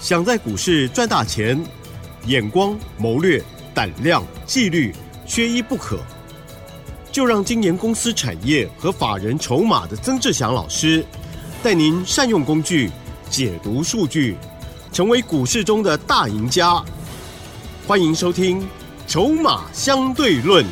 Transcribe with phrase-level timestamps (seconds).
[0.00, 1.60] 想在股市赚大钱，
[2.26, 3.42] 眼光、谋略、
[3.74, 4.94] 胆量、纪律，
[5.26, 5.98] 缺一不可。
[7.10, 11.04] 就让金研公司产业和法人筹码的曾志祥老师，
[11.64, 12.90] 带您善用工具，
[13.28, 14.36] 解读数据，
[14.92, 16.80] 成为股市中的大赢家。
[17.84, 18.60] 欢迎收听
[19.08, 20.64] 《筹码相对论》。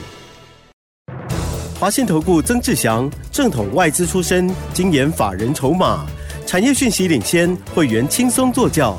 [1.80, 6.06] 华信投顾曾志祥，正统外资出身，精研法人筹码，
[6.46, 8.98] 产业讯息领先，会员轻松做教，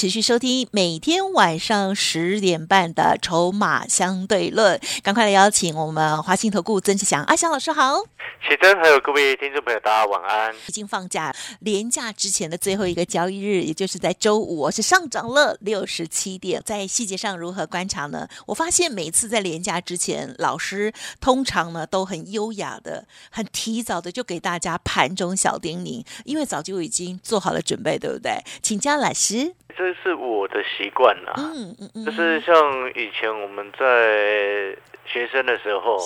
[0.00, 8.02] 持续收听每天晚上十点半的《筹码相对论》，赶快来邀请我们华信投顾曾志祥阿祥老师好。
[8.48, 10.54] 启真还有各位听众朋友，大家晚安。
[10.66, 16.62] 已经放假，连假之前的最后一个交易日，也就是在周五，是上涨了六十七点。
[16.64, 18.26] 在细节上如何观察呢？
[18.46, 28.42] 我发现每次在连假之前，老师通常呢都很优雅的、很提早的就给大家盘中小叮咛，因为早就已经做好了准备，对不对？
[28.62, 29.54] 请教老师。
[29.76, 32.54] 这是我的习惯啦，嗯嗯嗯，就是像
[32.94, 35.98] 以前我们在学生的时候，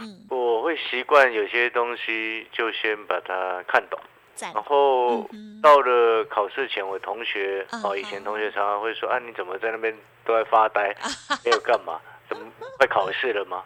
[0.00, 3.98] 嗯，我会习惯有些东西就先把它看懂，
[4.54, 5.24] 然后
[5.62, 10.94] 到了考试前，我同学哦，以前同学常常会说啊，你怎么在那边都在发呆，
[11.44, 12.00] 没有干嘛？
[12.28, 12.46] 怎么
[12.78, 13.62] 快考试了吗？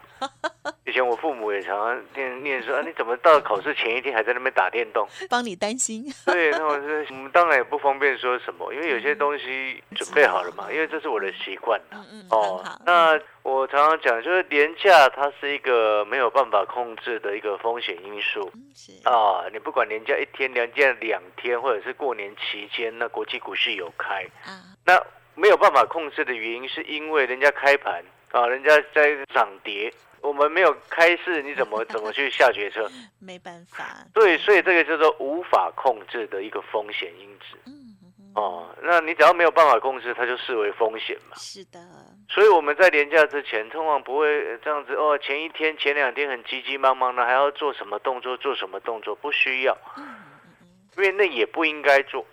[0.97, 5.07] 以前我父母也常常念念说啊，你怎么到考试前一天还在那边打电动？
[5.29, 6.03] 帮你担心。
[6.25, 11.79] 对，那我是我们当然也不方便说什么，因为有些东西准备好了嘛，因为这是我的习惯。
[11.93, 12.27] 嗯嗯。
[12.31, 18.51] 哦，那我常常讲，就是廉价它是一个没有办法控制的一个风险因素。
[18.75, 18.93] 是。
[19.07, 24.99] 啊，你不管廉价一天、廉价两天，或者是过年期间，那国际股市有开啊，那
[25.35, 28.03] 没有办法控制的原因，是因为人家开盘。
[28.33, 29.91] 啊，人家在涨跌，
[30.21, 32.91] 我们没有开市，你怎么怎么去下决策？
[33.21, 34.05] 没办法。
[34.13, 37.59] 对，所以这个叫做无法控制的一个风险因子。
[37.67, 37.73] 嗯
[38.35, 41.37] 哦，那你只要没有办法控制，它就视为风险嘛。
[41.39, 41.81] 是的。
[42.29, 44.29] 所以我们在廉价之前，通常不会
[44.63, 45.17] 这样子哦。
[45.17, 48.37] 前一天、前两天很急急忙忙的，还要做什么动作？
[48.37, 49.15] 做什么动作？
[49.15, 49.77] 不需要。
[49.97, 50.05] 嗯
[50.99, 52.27] 因为那也不应该做。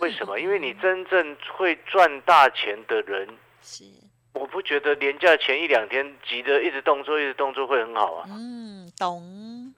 [0.00, 0.38] 为什么？
[0.38, 3.28] 因为你真正会赚大钱的人
[3.62, 3.84] 是。
[4.32, 8.26] 我不觉得廉价前一两天急着一直动作一直动作会很好啊。
[8.28, 9.22] 嗯，懂。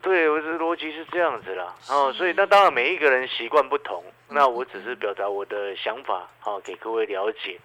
[0.02, 1.74] 对，我的逻辑是这样子啦。
[1.88, 7.58] 哦，所以那当然每一个人习惯不同，那我只是表达我的想法，好给各位了解。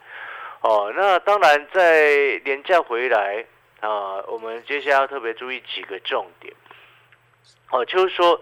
[0.61, 3.45] 哦，那当然在廉价回来
[3.81, 6.53] 啊，我们接下来要特别注意几个重点。
[7.71, 8.41] 哦，就是说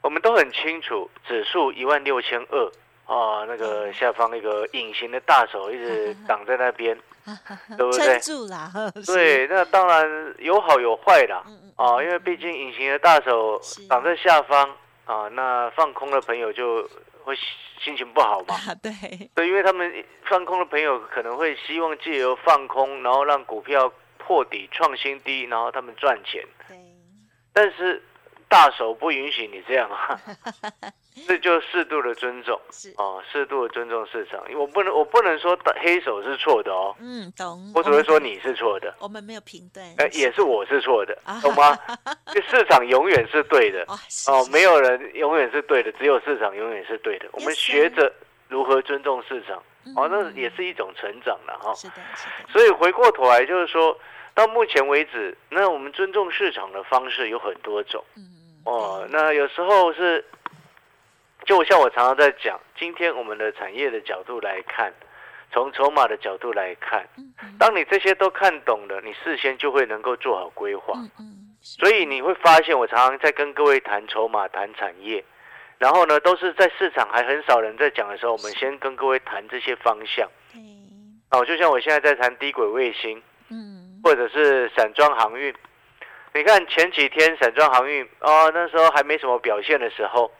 [0.00, 2.72] 我们都很清楚，指数一万六千二
[3.06, 6.96] 啊，那个下方那个隐形的大手一直 挡在那边。
[7.76, 8.18] 对不对？
[8.20, 8.70] 住了，
[9.06, 11.44] 对，那当然有好有坏啦。
[11.76, 14.68] 啊，因为毕竟隐形的大手挡在下方
[15.04, 16.82] 啊，那放空的朋友就
[17.24, 17.34] 会
[17.82, 18.56] 心情不好嘛。
[18.82, 26.44] 对，对，因为他们放空的朋友可能会希望借由放空，然后让股票破底创新低，然后他们赚钱。
[26.68, 26.76] 对，
[27.52, 28.02] 但是
[28.48, 30.20] 大手不允许你这样啊。
[31.26, 34.42] 这就适度的尊重，是哦，适度的尊重市场。
[34.56, 36.96] 我不能，我不能说黑手是错的哦。
[37.00, 37.70] 嗯，懂。
[37.74, 38.94] 我只会说你是错的。
[38.98, 39.86] 我们没有评断。
[39.98, 41.78] 呃，也是我是错的，懂吗？
[42.48, 43.84] 市场永远是对的。
[44.26, 47.28] 哦，没有人永远是对的，只有市场永远是对的。
[47.32, 48.10] 我们学着
[48.48, 49.62] 如何尊重市场，
[49.94, 51.74] 哦，那也是一种成长了哈。
[51.74, 52.48] 是的，是的。
[52.50, 53.94] 所以回过头来就是说，
[54.34, 58.02] 到目前为止，那我们尊重市场的方式有很多种。
[58.16, 58.22] 嗯
[58.64, 60.24] 哦，那有时候是。
[61.44, 64.92] 就像我常常在讲，今天我们的产业的角度来看，
[65.52, 67.04] 从筹码的角度来看，
[67.58, 70.94] 当你这些都看懂了，你事先就会能够做好规划。
[71.60, 75.24] 所以你会发现，我常常在跟各位谈筹码、谈产业，
[75.78, 80.28] 然后呢，都是在市场还很少人在讲的时候，我们先跟各位谈这些方向。
[81.30, 83.20] 哦，就像我现在在谈低轨卫星，
[83.50, 85.52] 嗯，或者是散装航运。
[86.34, 90.30] 你看前几天散装航运哦，那时候还没什么表现的时候。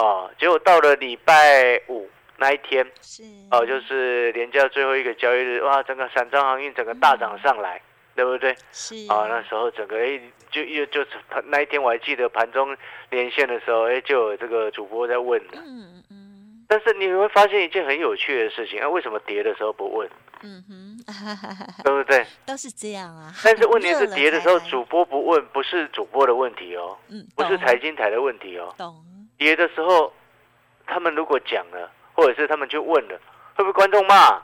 [0.00, 2.08] 哦，结果到了礼拜五
[2.38, 7.80] 那一天，是哦，就是连假最后一个交易日，哇，整个散装航运整个大涨上来，
[8.14, 8.56] 对不对？
[8.72, 10.18] 是啊，那时候整个哎，
[10.50, 11.10] 就又就是
[11.44, 12.74] 那一天我还记得盘中
[13.10, 15.58] 连线的时候，哎，就有这个主播在问的。
[15.58, 16.64] 嗯嗯。
[16.66, 20.08] 但是你会发现一件很有趣的事情，啊，为什么跌的时候不问？
[20.42, 20.96] 嗯哼，
[21.84, 22.24] 对不对？
[22.46, 23.30] 都是这样啊。
[23.44, 28.72] 但是问题是 跌的时候，主播不问，不是主播的问题哦，嗯，不是财经台的问题哦。
[28.78, 29.04] 懂。
[29.40, 30.12] 跌的时候，
[30.86, 33.18] 他们如果讲了，或者是他们就问了，
[33.54, 34.38] 会不会观众骂？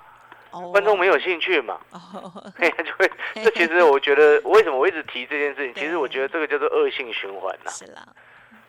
[0.72, 1.78] 观众没有兴趣嘛？
[1.90, 3.10] 哦， 就会。
[3.34, 5.74] 这其实我觉得，为什么我一直提这件事情？
[5.74, 7.70] 其实我觉得这个叫做恶性循环呐。
[7.70, 8.08] 是啦。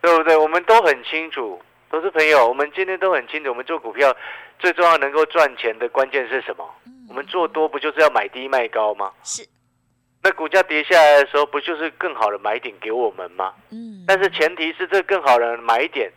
[0.02, 0.36] 对不对？
[0.36, 1.58] 我们都很清楚，
[1.88, 2.46] 都是朋友。
[2.46, 4.14] 我们今天都很清楚，我们做股票
[4.58, 6.68] 最重要能够赚钱的关键是什么？
[7.08, 9.10] 我们做多不就是要买低卖高吗？
[9.24, 9.48] 是。
[10.22, 13.52] 那股价跌下来的时候，不就是更好的买点给我们吗？
[13.70, 14.04] 嗯。
[14.06, 16.10] 但是前提是这更好的买点，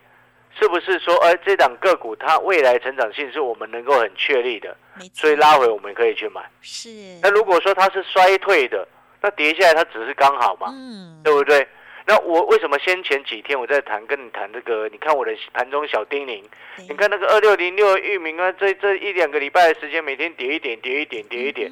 [0.58, 4.76] 是不是说，哎，这档个股它未来成长性是我们能够很确立的，
[5.12, 6.42] 所以拉回我们可以去买。
[6.60, 6.88] 是。
[7.22, 8.86] 那如果说它是衰退的，
[9.20, 10.68] 那跌下来它只是刚好嘛？
[10.72, 11.20] 嗯。
[11.22, 11.66] 对不对？
[12.04, 14.88] 那我为什么先前几天我在谈跟你谈这个？
[14.88, 16.42] 你看我的盘中小叮咛，
[16.88, 21.70] 你看那个二六零六域名啊，这这一两个礼拜的时间，每天跌一点，跌一点，跌一点，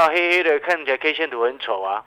[0.00, 2.02] 啊，黑黑的，看起来 K 线图很丑啊，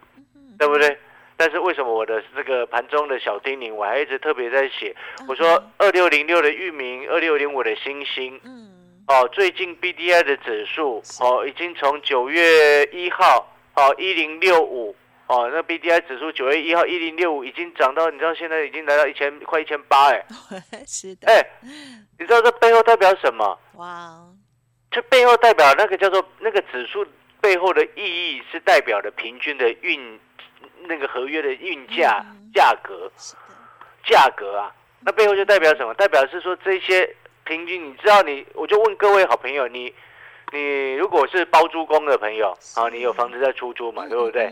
[0.58, 0.98] 对不对？
[1.38, 4.96] 但是为什么我的这个盘中的小叮咛，我还一直特别在写？
[5.28, 14.96] 我说二六零六的域名，二六零五的星星，嗯哦，最近 B D I 的指数哦，已经从九月一号哦一零六五。
[15.26, 20.26] 哦，那 B D I 指数九月一号一零六五已经涨到，你知道现在已经来到一千快一千八哎，
[20.86, 21.42] 是的，哎，
[22.20, 23.58] 你知道这背后代表什么？
[23.76, 24.20] 哇，
[24.92, 27.06] 这背后代表那个叫做那个指数
[27.44, 30.18] 背后的意义是代表的平均的运
[30.88, 33.12] 那个合约的运价价格，
[34.06, 35.94] 价格啊，那背后就代表什么？
[35.96, 37.14] 代表是说这些
[37.44, 39.94] 平均，你知道你，我就问各位好朋友，你
[40.54, 44.50] 你如果是包租公的朋友啊，你有房子在出租嘛，对不对？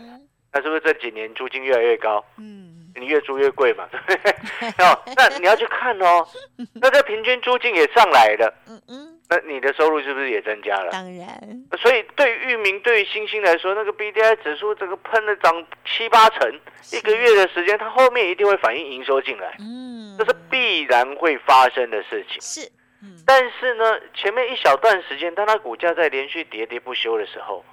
[0.52, 2.22] 那是不是这几年租金越来越高？
[2.36, 2.61] 嗯，
[3.02, 4.68] 你越租越贵嘛，对不对？
[4.86, 6.24] 哦，那你要去看哦，
[6.74, 10.92] 那这平均租金也上来了，嗯嗯，那你的收入是不是也增加了？
[10.92, 11.26] 当然。
[11.80, 16.60] 所以对于域名、对于星星来说，那个 B D I 指数这个喷了涨七八成，
[16.92, 22.40] 一个月的时间，它后面一定会反映营收进来，嗯，这是必然会发生的事情。
[22.40, 22.70] 是，
[23.02, 27.64] 嗯，但是呢，前面一小段时间，当它股价在连续跌跌不休的时候。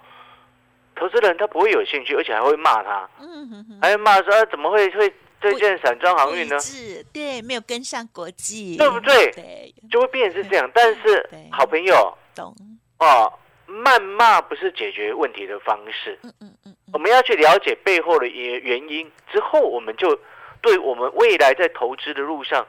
[1.00, 5.12] 投资人他不会有兴趣，而且还会骂他，嗯还会骂说怎么会会
[5.42, 6.60] 这件散装航运呢？
[6.60, 9.32] 是，对，没有跟上国际，对不对？
[9.32, 10.70] 对，就会变成是这样。
[10.74, 12.54] 但是好朋友，懂
[13.00, 13.32] 哦，
[13.68, 16.20] 谩骂不是解决问题的方式。
[16.24, 20.20] 嗯嗯嗯，我们要去了解背后的原原因之后，我们就
[20.62, 22.68] 对我们未来在投资的路上，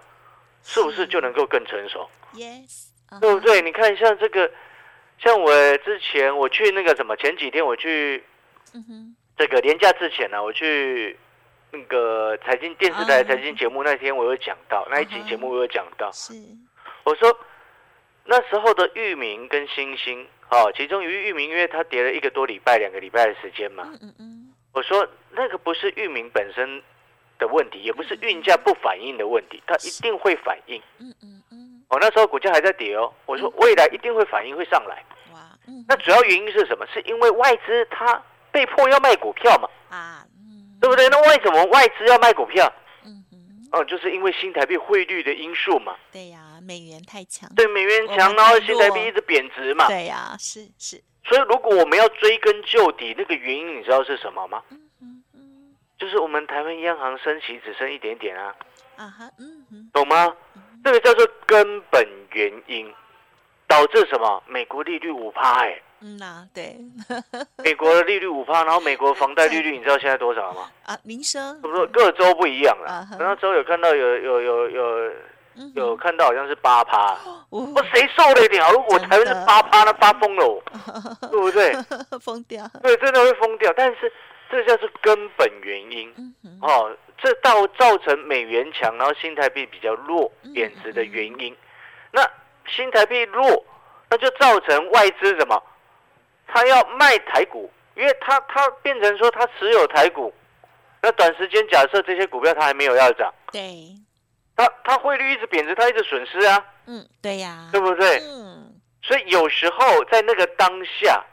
[0.63, 2.87] 是不是就能够更成熟？Yes，
[3.21, 3.61] 对不对？
[3.61, 4.51] 你看像这个。
[5.23, 8.25] 像我之前我去那个什么，前几天我去，
[9.37, 11.17] 这个年假之前呢，我去
[11.71, 16.33] 那个财经电视台财经节目那天，我有讲到那一集节目，我有讲到，是。
[17.05, 17.39] 我说
[18.25, 26.83] 那时候的域名跟星星，哦，其中于域名，因为它跌了一个多礼拜、两个礼拜的时间嘛，嗯嗯，我说那个不是域名本身
[27.39, 31.30] 的问题，也不是运价不反应的问题，它一定会反应，嗯嗯
[31.91, 31.93] 嗯。
[31.93, 35.05] 我那时候股价还在跌哦，我说未来一定会反应会上来。
[35.33, 35.41] 哇，
[35.89, 36.87] 那主要原因是什么？
[36.93, 38.23] 是因为外资它
[38.53, 39.69] 被迫要卖股票嘛？
[39.91, 40.25] 啊，
[40.81, 41.09] 对不对？
[41.09, 42.73] 那为什么外资要卖股票？
[43.05, 43.25] 嗯
[43.73, 45.97] 哦，就是因为新台币汇率的因素嘛。
[46.11, 47.49] 对呀，美元太强。
[47.55, 49.87] 对，美元强，然后新台币一直贬值嘛。
[49.87, 51.01] 对呀，是是。
[51.25, 54.63] 所以如果我们要追根究底，那个原因你知道是什么吗？
[54.71, 58.55] 嗯嗯嗯，就是我们台湾央行升息只剩一点点啊。
[58.97, 60.35] 啊哈，嗯嗯，懂吗？
[60.85, 62.93] 这个叫做根本原因，
[63.67, 64.43] 导致什么？
[64.47, 66.77] 美国利率五趴，哎，嗯呐，对，
[67.63, 70.71] 美国的利率五趴，然后美国房贷利率， 你知道现在多少吗？
[70.87, 73.07] 啊，民生，不是各州不一样了。
[73.19, 75.13] 那州有看到有有有有
[75.75, 77.17] 有看到好像是八趴，
[77.51, 78.73] 我谁受得了？
[78.73, 80.63] 如果台湾是八趴，那发疯了，
[81.31, 81.73] 对不对？
[82.21, 83.73] 疯掉，对，真的会疯掉。
[83.77, 84.11] 但是
[84.51, 86.91] 这叫做根本原因，哦。
[87.23, 91.57] 这到造成美元强，然后新台币比较弱贬值的原因。
[92.13, 92.23] 那
[92.67, 93.65] 新台币弱，
[94.09, 95.63] 那就造成外资什么？
[96.47, 100.35] 他要卖台股，因为他他变成说他持有台股，
[101.01, 103.95] 那短时间假设这些股票他还没有要涨，对，
[104.57, 106.65] 他他汇率一直贬值，他一直损失啊。
[106.87, 108.19] 嗯，对呀，对不对？
[108.25, 111.25] 嗯，所以有时候在那个当下，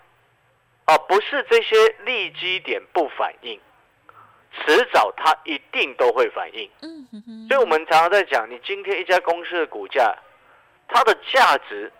[0.85, 1.75] 啊，不是这些
[2.05, 3.59] 利基点不反应。
[4.65, 10.15] 迟早它一定都会反应，嗯哼哼，所以我们常常在讲，你今天一家公司的股价，
[10.87, 11.91] 它的价值，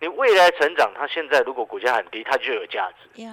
[0.00, 3.22] 你未来成长，它现在如果股价很低，它就有价值。
[3.22, 3.30] 呀。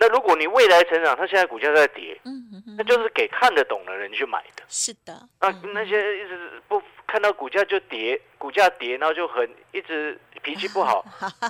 [0.00, 4.62] 那如果你未来成长，它现在股价在跌，嗯哼，那就是给看得懂的人去买的。
[4.68, 11.02] 是的，那那些一直不看到股价就跌，股价跌，然后就很一直脾气不好，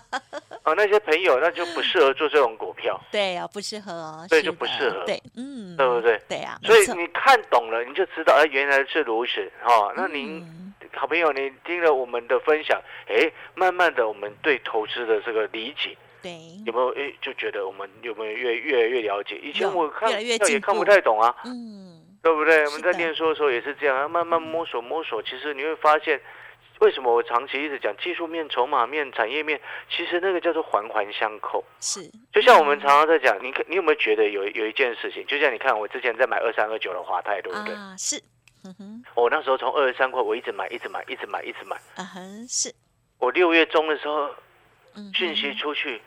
[0.62, 2.98] 哦，那些朋友那就不适合做这种股票。
[3.10, 4.24] 对啊，不适合哦。
[4.30, 5.04] 对，就不适合。
[5.04, 6.16] 对，嗯，对不对？
[6.28, 6.56] 对啊。
[6.62, 9.92] 所以你看懂了，你就知道，哎，原来是如此哦。
[9.96, 10.46] 那您
[10.94, 16.94] 好朋友，你听了我们的分享，哎，慢慢的，我们对投资的这个理解，对，有没有？
[16.94, 19.36] 哎，就觉得我们有没有越越来越了解？
[19.42, 22.64] 以前我看也看不太懂啊，嗯，对不对？
[22.66, 26.20] 我们在念书的时候也是这样，慢慢摸索摸索，其实你会发现。
[26.80, 29.60] 为什么我长期一直讲技术面、筹码面、产业面？
[29.90, 31.64] 其实那个叫做环环相扣。
[31.80, 35.26] 是，就像我们常常在讲，你你有没有觉得有有一件事情？
[35.26, 37.74] 就像你看，我之前在买二三二九的华泰，对不对？
[37.74, 38.16] 啊，是。
[38.64, 39.04] 嗯哼。
[39.16, 41.76] 我那时候从二十三块，我一直买，一直买，一直买，一直买。
[41.96, 42.72] 啊哼，是。
[43.18, 44.30] 我六月中的时候，
[45.12, 46.00] 讯息出去。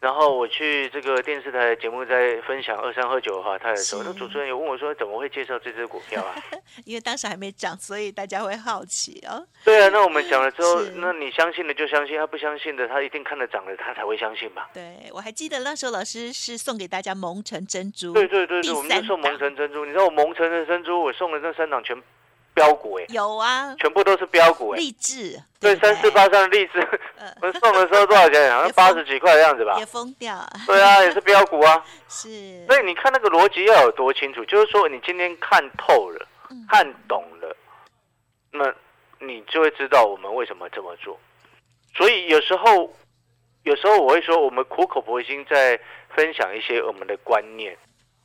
[0.00, 6.34] 然后我去这个电视台节目在分享二三喝酒的话，他的时候，那主持人有问我说：“怎么会介绍这只股票啊？”
[6.86, 9.44] 因为当时还没涨，所以大家会好奇哦。
[9.64, 14.70] 对啊，那我们讲了之后，那你相信的就相信，他不相信的，他一定看得涨了，他才会相信吧？
[14.72, 18.12] 对，我还记得那时候老师是送给大家蒙城珍珠。
[18.12, 19.84] 对对对对，我们就送蒙城珍珠。
[19.84, 22.00] 你知道我蒙城的珍珠，我送了那三档全。
[22.58, 26.84] 标股哎，有啊，全部都是标股哎，励志对三四八三的励志，
[27.40, 28.52] 我送的时候多少钱？
[28.52, 30.36] 好像八十几块的样子吧，也疯掉。
[30.66, 31.84] 对啊，也是标股啊。
[32.08, 36.26] 是，所以你看那个逻辑要有多清楚，就是说你今天看透了，
[36.68, 37.56] 看懂了，
[38.50, 38.74] 那
[39.24, 41.16] 你就会知道我们为什么这么做。
[41.96, 42.92] 所以有时候，
[43.62, 45.78] 有时候我会说，我们苦口婆心在
[46.14, 47.76] 分享一些我们的观念。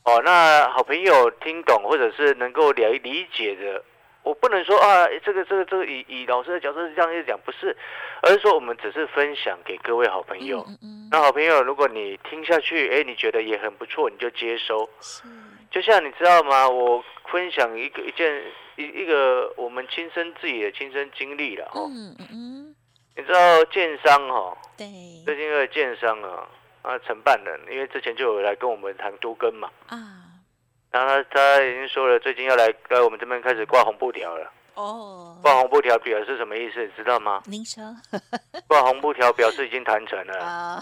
[0.06, 3.84] 哦，那好朋友听懂或者是能够了理解的。
[4.24, 7.75] 我不能说啊，这个这个这个以以老师的角色是这样子讲，不是，
[8.22, 10.65] 而是说我们只是分享给各位好朋友。
[11.12, 14.89] 那好朋友，如果你听下去，哎，你觉得也很不错，你就接收。
[15.70, 16.70] 就像你知道吗？
[16.70, 18.42] 我分享一个一件
[18.77, 21.89] 一一个我们亲身自己的亲身经历了哦。
[21.89, 22.75] 嗯嗯。
[23.15, 24.58] 你知道建商哈？
[24.77, 24.88] 对。
[25.25, 26.48] 最近个建商啊
[26.82, 29.70] 啊承办人，因为之前就有来跟我们谈多根嘛。
[29.88, 29.98] 啊。
[30.94, 31.24] 然后他
[31.58, 34.52] 他已经说了，最近要来来我们这边开始挂红布条了。
[34.76, 36.88] 哦，挂红布条表示什么意思？
[36.96, 37.42] 知道吗？
[37.48, 37.84] 您说。
[38.68, 40.40] 挂红布条表示已经谈成了。
[40.40, 40.80] 啊。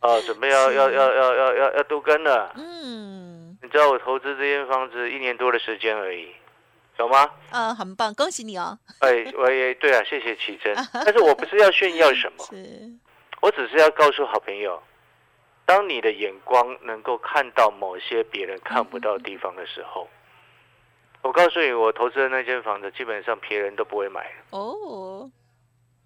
[0.00, 2.52] 哦，准备要要要要要要要都跟了。
[2.56, 3.58] 嗯。
[3.62, 6.28] 你知道我投资这间房子一年多的时间而已，
[6.96, 7.28] 懂吗？
[7.50, 8.78] 嗯，很棒，恭喜你哦。
[9.00, 10.72] 哎，我也对啊，谢谢奇珍。
[10.92, 12.56] 但是我不是要炫耀什么，是
[13.40, 14.80] 我只是要告诉好朋友。
[15.66, 20.08] 当你的眼光能够看到某些别人看不到地方的时候，
[21.22, 25.28] 我告诉你，我投资的那间房子基本上别人都不会买哦。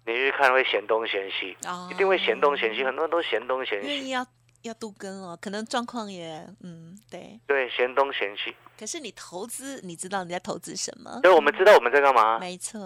[0.03, 1.55] 你去看会嫌东嫌西，
[1.91, 4.09] 一定会嫌东嫌西，很多人都嫌东嫌西。
[4.09, 4.25] 要
[4.63, 7.39] 要杜根哦，可能状况也嗯对。
[7.45, 8.55] 对，嫌东嫌西。
[8.79, 11.19] 可是你投资，你知道你在投资什么？
[11.21, 12.39] 对，我们知道我们在干嘛。
[12.39, 12.79] 没错。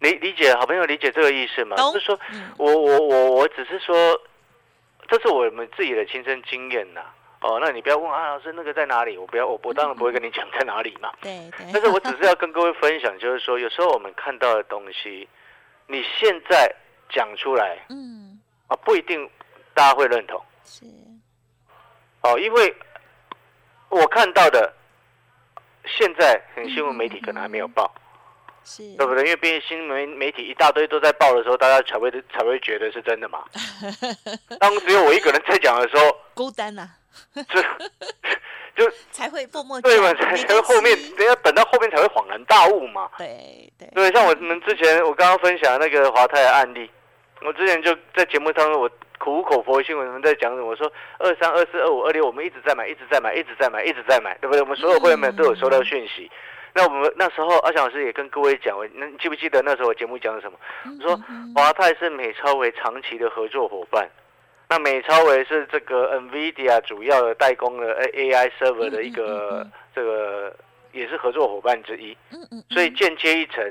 [0.00, 1.76] 理理解，好朋友理解这个意思吗？
[1.76, 2.18] 就是说
[2.58, 4.20] 我我我我只是说。
[5.08, 7.00] 这是我们自己的亲身经验呐，
[7.40, 9.16] 哦，那你不要问啊，老师那个在哪里？
[9.16, 11.12] 我不要，我我当然不会跟你讲在哪里嘛。
[11.22, 11.66] 对对。
[11.72, 15.28] 但是我只是要跟各位分享，就是说，有时候我们看到的东西，
[15.86, 16.74] 你现在
[17.10, 19.28] 讲出来，嗯，啊，不一定
[19.74, 20.42] 大家会认同。
[20.64, 20.84] 是。
[22.22, 22.74] 哦，因为
[23.88, 24.72] 我看到的，
[25.84, 27.94] 现在很新闻媒体可能还没有报。
[28.96, 29.22] 对不对？
[29.24, 33.44] 因为毕竟新媒媒体一大堆都在报的时候，大家才会才会觉得是真的嘛。
[34.58, 36.88] 当只有我一个人在讲的时候， 孤单呐，
[37.34, 37.62] 就
[38.76, 40.12] 就才会默默对嘛？
[40.14, 43.08] 才才会后面，等要等到后面才会恍然大悟嘛。
[43.16, 46.90] 对对对，像我们之前我刚刚分享那个华泰的案例，
[47.42, 50.66] 我之前就在节目当中，我苦口婆心，我们在讲什么？
[50.66, 54.60] 我说二三二四二五二六，我们一直在买，一直在买，一直在买，一直在买，对不对？
[54.60, 56.30] 我们所有会员们都有收到讯息。
[56.76, 60.58] 那我们那时候，阿翔老师也跟各位讲，那你记不记得那时候我节目讲的什么？
[60.84, 61.18] 我说
[61.54, 64.06] 华泰是美超为长期的合作伙伴，
[64.68, 70.54] 那美超为是这个 NVIDIA 主要的代工的 AI server 的一个这个
[70.92, 72.14] 也是合作伙伴之一。
[72.30, 72.62] 嗯嗯。
[72.68, 73.64] 所以间接一层，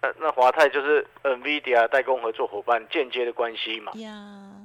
[0.00, 3.92] 那那华泰就是 NVIDIA 代工合作伙伴间接的关系嘛？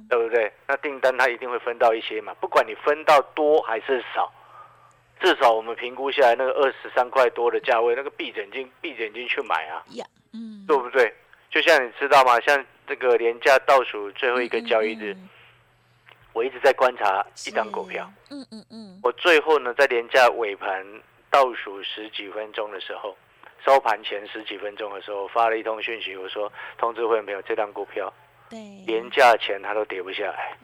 [0.08, 0.50] 对不对？
[0.66, 2.32] 那订单它一定会分到一些嘛？
[2.40, 4.32] 不管你分到多还是少。
[5.20, 9.82] 至少我们评估下来，那个二十三块多的价位，那个闭着眼睛闭着眼睛去买啊，
[10.32, 11.12] 嗯，对不对？
[11.50, 12.38] 就像你知道吗？
[12.40, 15.16] 像这个廉价倒数最后一个交易日，
[16.32, 20.84] 我一直在观察一张股票，嗯嗯嗯，我最后呢在廉价尾盘
[21.30, 23.16] 倒数十几分钟的时候，
[23.64, 28.12] 收盘前十几分钟的时候发了一通讯息，我说通知会员朋友，这张股票
[28.50, 28.58] 对。
[28.86, 30.56] 廉价钱它都跌不下来，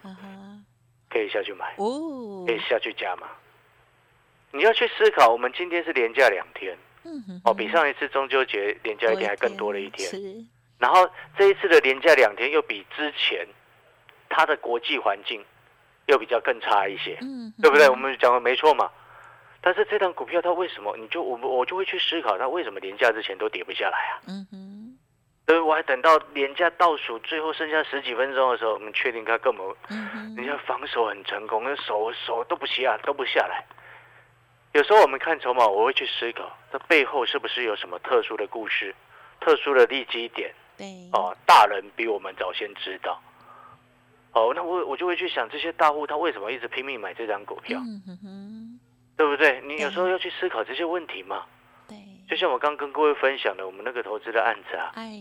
[1.09, 3.27] 可以下去买哦，可以下去加码。
[4.53, 10.07] 你要去思考，我们今天是连假两天，嗯哦，比上一次中秋节连假一天还更多了一天。
[10.77, 13.47] 然后这一次的连假两天又比之前
[14.29, 15.43] 它的国际环境
[16.05, 17.89] 又比较更差一些，嗯，对不对？
[17.89, 18.91] 我们讲的没错嘛。
[19.59, 24.21] 但是这档股票它为什么你就我们我就会去思考它为什么连假之前都跌不下来啊？
[24.27, 24.97] 嗯哼，
[25.47, 29.65] 所以我还等到连假倒数最后剩下十几分钟的时候，我们确定它根本，
[30.35, 33.65] 人家防守很成功，那手手都不下都不下来。
[34.73, 38.93] 有时候我们看筹码，我会去思考这背后是不是有什么特殊的故事、
[39.39, 40.51] 特殊的利基点。
[40.75, 43.21] 对哦，大人比我们早先知道。
[44.31, 47.79] 哦，那我我就会去想，这些大户他为什么一直拼命买这张股票？
[49.15, 49.61] 对不对？
[49.61, 51.43] 你有时候要去思考这些问题嘛。
[51.87, 51.95] 对。
[52.27, 55.11] 就像我刚跟各位分享的，我们那个投资的案子啊，哎，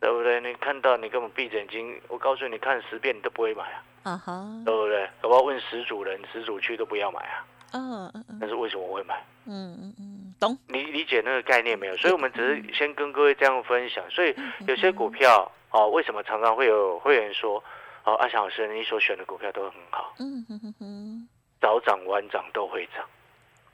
[0.00, 0.40] 对不对？
[0.40, 3.84] 你看到你根本闭着眼睛，我告诉你，看十遍你都不会买啊。
[4.04, 4.42] 啊哈。
[4.64, 5.06] 对不对？
[5.20, 7.44] 我要问十组人，十组去都不要买啊。
[7.72, 8.38] 嗯嗯嗯。
[8.40, 9.22] 但是为什么我会买？
[9.46, 10.34] 嗯嗯嗯。
[10.38, 11.96] 懂，你理解那个概念没有？
[11.96, 14.04] 所以我们只是先跟各位这样分享。
[14.10, 14.34] 所以
[14.66, 17.62] 有些股票哦，为什么常常会有会员说
[18.04, 21.28] 哦，阿翔老师，你所选的股票都很好，嗯哼哼哼，
[21.60, 23.04] 早涨晚涨都会涨。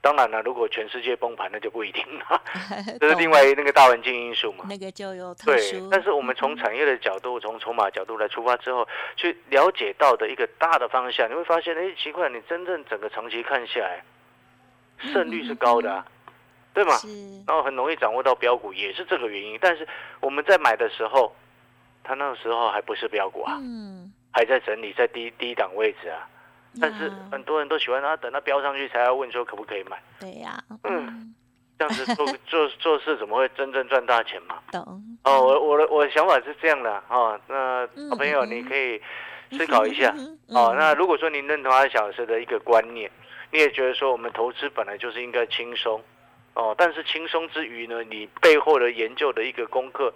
[0.00, 2.42] 当然了，如果全世界崩盘，那就不一定了，
[3.00, 4.64] 这是另外那个大环境因素嘛。
[4.68, 5.58] 那个就有对，
[5.90, 8.86] 但是我们从产业的角度，从筹码角度来出发之后，
[9.16, 14.02] 去了解到的一个大的方向，你会发现，哎，奇怪，你真正整个长期看下来，
[14.98, 16.04] 胜率是高的。
[16.74, 16.94] 对吗？
[17.44, 19.58] 然后很容易掌握到标股，也是这个原因。
[19.60, 19.88] 但是
[20.20, 21.34] 我们在买的时候，
[22.04, 26.28] 它那个时候还不是标股啊，嗯还在整理，在低低档位置啊。
[26.80, 30.00] 但是很多人都喜欢它等它飙上去才要问说可不可以买。
[30.20, 31.34] 对呀，嗯，
[31.78, 34.56] 这样子做 做做事怎么会真正赚大钱嘛？
[34.72, 34.82] 懂。
[35.24, 37.38] 哦，我我的我的想法是这样的哦。
[37.46, 39.00] 那好朋友，你可以
[39.52, 40.14] 思考一下
[40.48, 40.74] 哦。
[40.78, 43.10] 那如果说您认同阿小时的一个观念，
[43.50, 46.02] 你也觉得说我们投资本来就是应该轻松。
[46.54, 50.12] 哦，但是轻松之余呢，你背后的研究的一个功课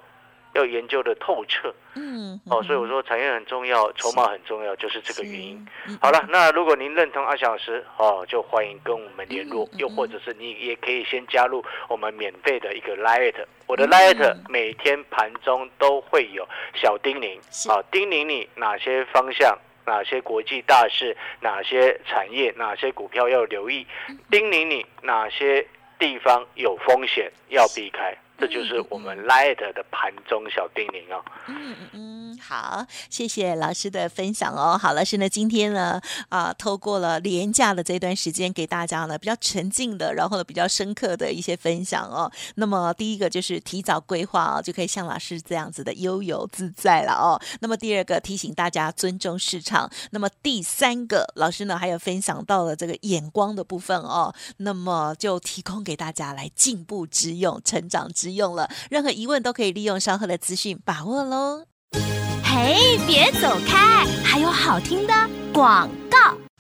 [0.53, 1.75] 要研究的透彻。
[1.95, 5.67] 嗯，哦，所以我说产业很重要，筹码很重要，就是这个原因。
[6.01, 13.35] 好了，那如果您认同阿小时，哦，就欢迎跟我们联络，又或者是你也可以先加入我们免费的一个 Light，
[13.67, 17.39] 我的 Light 每天盘中都会有小叮咛，
[17.71, 23.87] 啊，叮咛你哪些方向，哪些国际大事，哪些产业，哪些股票要留意，
[24.31, 25.67] 叮咛你哪些。
[25.99, 31.25] 地方有风险要避开，这就是我们 Light 的盘中小叮咛哦。
[31.47, 34.77] 嗯嗯嗯，好，谢谢老师的分享哦。
[34.77, 42.29] 好，老师呢，今天呢，啊，透过了廉价的这段时间，给大家呢比较沉静的，然后呢比较深刻的一些分享哦。
[42.57, 47.41] 那么第一个就是提早规划哦，就可以像老师这样子的悠游自在了哦。
[47.61, 49.89] 那么第二个提醒大家尊重市场。
[50.11, 54.35] 那么第三个，老师呢还有分享到了这个眼光的部分哦。
[54.57, 55.85] 那么就提供。
[55.85, 58.69] 给大家来进步之用、成长之用了。
[58.91, 61.65] 任何疑问都可以利用稍后的资讯把握喽。
[62.45, 65.15] 嘿，别走开，还有好听的
[65.53, 65.89] 广。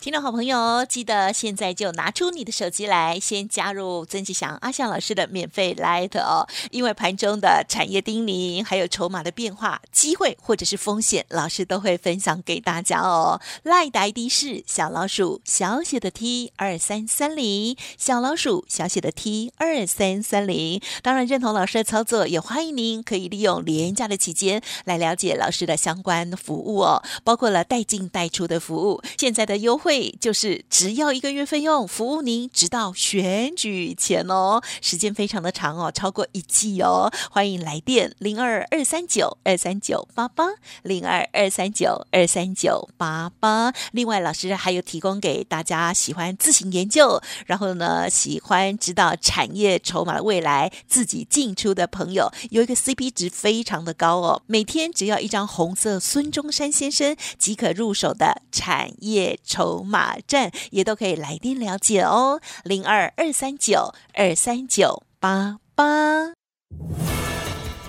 [0.02, 6.44] 听众好朋友，记得现在就拿出你的手机来，先加入曾吉祥阿向老师的免费 Light 哦。
[6.72, 13.40] 因为盘中的产业叮咛，还有筹码的变化、机会或者是风险，老师都会分享给大家哦。
[13.62, 20.82] Light 的 ID 是小老鼠小写的 T 二三三零，小老鼠小写的 T 二三三零。
[21.02, 29.91] 当然认同老师的操作，也欢迎您可以利用廉价的期间来了解老师的相关服务哦，包括了带进带出的服务，现在的优惠。
[30.20, 37.12] 就是只要一个月费用，服务您直到选举前哦，时间非常的长哦，超过一季哦。
[37.30, 40.46] 欢迎来电零二二三九二三九八八
[40.82, 43.72] 零二二三九二三九八八。
[43.92, 54.42] 另外，老师还有提供给大家喜欢自行研究，然后呢喜欢知道产业筹码的未来，自己进出的朋友，有一个 CP 值非常的高哦。
[54.46, 59.81] 每天只要一张红色孙中山先生即可入手的产业筹。
[59.82, 66.32] 马站也都可以来电了解哦，零二二三九二三九八八。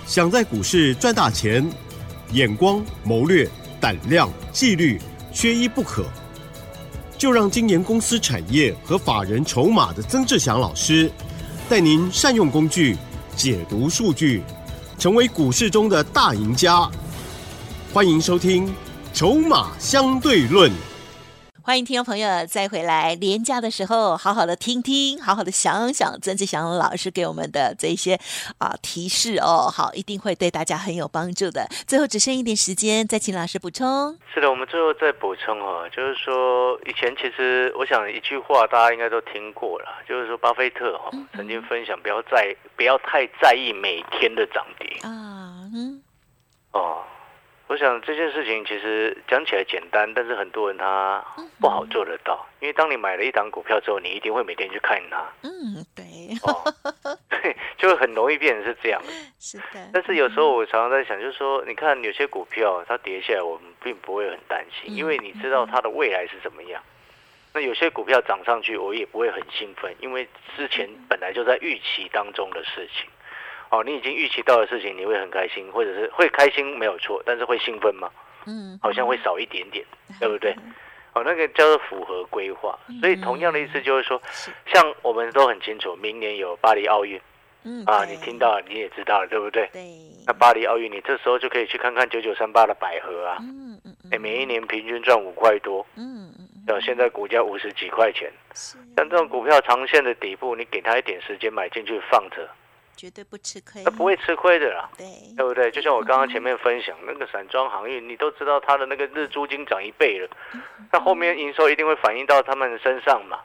[0.06, 1.66] 想在股市赚大钱，
[2.32, 3.48] 眼光、谋略、
[3.80, 5.00] 胆量、纪律，
[5.32, 6.04] 缺一不可。
[7.16, 11.10] 就让今年公司产业和法人筹码的曾志祥老师，
[11.68, 12.96] 带您善用工具，
[13.34, 14.42] 解读数据，
[14.98, 16.90] 成为股市中的大赢家。
[17.94, 18.66] 欢迎收听
[19.14, 20.70] 《筹码相对论》。
[21.66, 28.20] 欢迎听众朋友再回来，廉假的时候好好的听听，好好的想想曾志祥老师给我们的这些
[28.58, 31.66] 啊提示哦，好，一定会对大家很有帮助的。
[31.86, 34.14] 最后只剩一点时间，再请老师补充。
[34.34, 46.02] 是的，我们最后再补充哦，就是说以前其实我想一句话大家应该都听过了，就是说巴菲特哈曾经分享不要在不要太在意每天的涨跌啊，嗯，
[46.72, 47.02] 哦，
[47.76, 51.24] 想这件事情其实讲起来简单，但是很多人他
[51.58, 52.46] 不好做得到。
[52.60, 55.24] 因为当你买了一档股票之后，你一定会每天去看它。
[55.42, 56.04] 嗯，对。
[57.28, 59.00] 对， 就很容易变成是这样。
[59.38, 59.90] 是的。
[59.92, 66.82] 但是有时候我常常在想，就是说，你看有些股票它跌下来，我们并不会很担心，因为你知道它的未来是怎么样。
[67.54, 73.08] 那有些股票涨上去，我也不会很兴奋，因为之前本来就在预期当中的事情。
[73.70, 78.10] 哦，你已经预期到的事情，你会很开心，或者是会开心没有错，但是会兴奋吗？
[78.46, 79.84] 嗯，好像会少一点点，
[80.20, 80.54] 对不对？
[81.14, 82.78] 哦，那个叫做符合规划。
[83.00, 84.20] 所以同样的意思就是说，
[84.66, 87.20] 像我们都很清楚，明年有巴黎奥运。
[87.66, 89.66] 嗯啊，你听到你也知道了，对不对？
[89.72, 89.82] 对。
[90.26, 93.38] 那巴黎奥运，你这时候就可以去看看九九三八的百合啊。
[93.40, 93.96] 嗯嗯。
[94.12, 95.86] 哎，每一年平均赚五块多。
[95.96, 96.46] 嗯嗯。
[96.66, 98.30] 呃，现在股价五十几块钱。
[98.52, 102.46] 像这种股票长线的底部，你给它一点时间买进去放着。
[102.96, 105.70] 绝对不吃亏，他不会吃亏的啦，对，对不对？
[105.70, 110.28] 就像我刚刚前面分享那个散装行业，你都知道它的那个日租金涨一倍了，
[110.92, 113.40] 那后面营收一定会反映到他们身上嘛，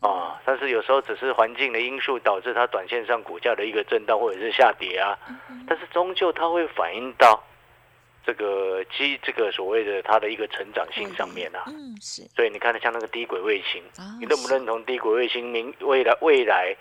[0.00, 5.18] 啊，但是有时候只是环境的因素导致它短线上股价的一个震荡或者是下跌啊，
[5.66, 7.42] 但是终究它会反映到。
[8.24, 13.82] 这个基这个所谓的它的一个成长性上面啊，嗯是，所以你看它像那个低轨卫星，
[14.20, 16.76] 你认不认同低轨卫星明未来未来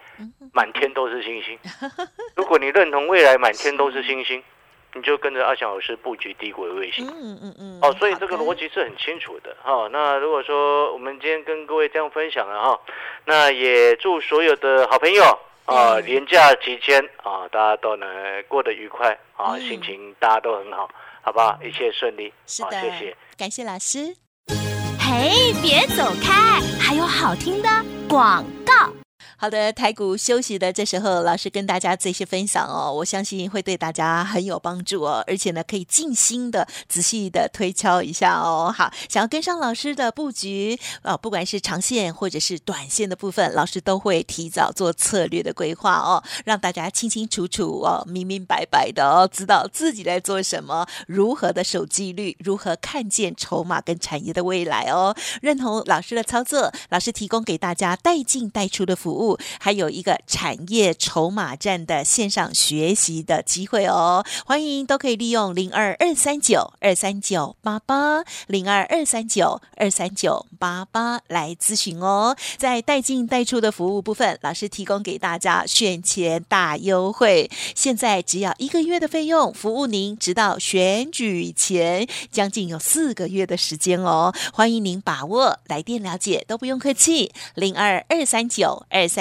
[0.54, 1.58] 满天都是星星？
[2.36, 4.44] 如果你认同未来满天都是星星，
[4.94, 7.08] 你就跟着阿翔老师布局低轨卫星。
[7.08, 7.80] 嗯嗯嗯。
[7.82, 9.88] 哦，所以这个逻辑是很清楚的哈。
[9.92, 12.80] 那如果说我们今天跟各位这样分享了哈，
[13.26, 15.24] 那也祝所有的好朋友
[15.66, 20.90] 啊，年假期间啊，大家都能过得愉快啊，心情大家都很好。
[21.22, 21.58] 好不好？
[21.64, 22.34] 一切顺利。
[22.46, 24.16] 是的，谢谢，感谢老师。
[25.00, 27.70] 嘿，别走开，还有好听的
[28.08, 29.01] 广告。
[29.42, 38.72] 好的，台股休息的这时候，老师跟大家这些分享哦，我相信会对大家很有帮助哦，而且呢，可以静心的、仔细的推敲一下哦。
[38.72, 55.16] 好，想要跟上老师的布局啊，不管是长线或者是短线的部分，老师都会提早做策略的规划哦，让大家清清楚楚哦、明明白白的哦，知道自己在做什么，如何的守纪律，如何看见筹码跟产业的未来哦。
[55.42, 59.31] 认同老师的操作，老师提供给大家带进带出的服务。
[59.60, 72.36] 还有一个产业筹码站的线上学习的机会哦，欢迎都可以利用零二二三九二三九八八零二二三九二三九八八来咨询哦。
[72.58, 84.34] 在带进带出的服务部分，老师提供给大家选前大优惠，现在只要一个月的费用，服务您直到选举前，将近有四个月的时间哦。
[84.52, 89.21] 欢迎您把握来电了解，都不用客气，零二二三九二三。